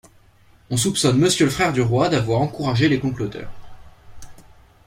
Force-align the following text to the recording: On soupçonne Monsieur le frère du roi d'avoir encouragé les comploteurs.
On 0.71 0.77
soupçonne 0.77 1.19
Monsieur 1.19 1.45
le 1.45 1.51
frère 1.51 1.73
du 1.73 1.81
roi 1.81 2.09
d'avoir 2.09 2.41
encouragé 2.41 2.89
les 2.89 2.99
comploteurs. 2.99 3.51